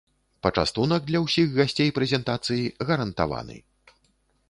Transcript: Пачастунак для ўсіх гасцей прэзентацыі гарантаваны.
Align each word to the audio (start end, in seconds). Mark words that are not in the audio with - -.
Пачастунак 0.45 1.01
для 1.09 1.19
ўсіх 1.25 1.53
гасцей 1.59 1.93
прэзентацыі 1.99 2.65
гарантаваны. 2.93 3.57